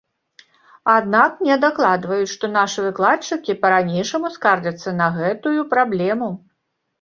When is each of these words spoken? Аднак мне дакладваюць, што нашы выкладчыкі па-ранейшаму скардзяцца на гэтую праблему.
Аднак 0.93 1.31
мне 1.41 1.57
дакладваюць, 1.65 2.31
што 2.35 2.49
нашы 2.53 2.79
выкладчыкі 2.87 3.57
па-ранейшаму 3.67 4.33
скардзяцца 4.39 4.89
на 5.03 5.11
гэтую 5.19 5.61
праблему. 5.77 6.33